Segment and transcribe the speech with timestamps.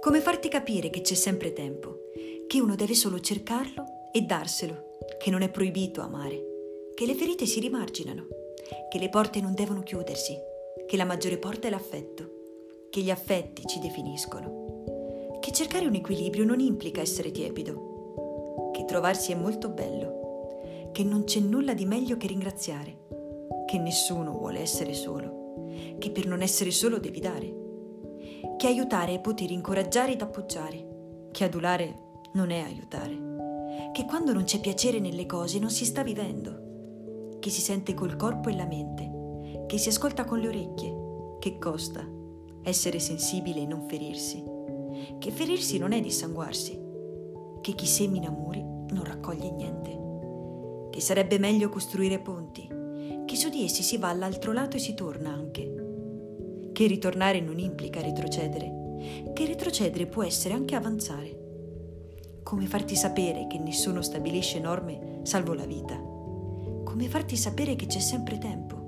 [0.00, 2.04] Come farti capire che c'è sempre tempo,
[2.46, 6.42] che uno deve solo cercarlo e darselo, che non è proibito amare,
[6.94, 8.26] che le ferite si rimarginano,
[8.88, 10.34] che le porte non devono chiudersi,
[10.86, 12.30] che la maggiore porta è l'affetto,
[12.88, 19.32] che gli affetti ci definiscono, che cercare un equilibrio non implica essere tiepido, che trovarsi
[19.32, 23.06] è molto bello, che non c'è nulla di meglio che ringraziare,
[23.66, 25.66] che nessuno vuole essere solo,
[25.98, 27.59] che per non essere solo devi dare
[28.60, 31.94] che aiutare è poter incoraggiare ed appoggiare, che adulare
[32.34, 37.48] non è aiutare, che quando non c'è piacere nelle cose non si sta vivendo, che
[37.48, 40.94] si sente col corpo e la mente, che si ascolta con le orecchie,
[41.38, 42.06] che costa
[42.62, 44.44] essere sensibile e non ferirsi,
[45.18, 46.78] che ferirsi non è dissanguarsi,
[47.62, 52.68] che chi semina muri non raccoglie niente, che sarebbe meglio costruire ponti,
[53.24, 55.79] che su di essi si va all'altro lato e si torna anche
[56.80, 62.40] che ritornare non implica retrocedere, che retrocedere può essere anche avanzare.
[62.42, 65.96] Come farti sapere che nessuno stabilisce norme salvo la vita?
[65.96, 68.79] Come farti sapere che c'è sempre tempo?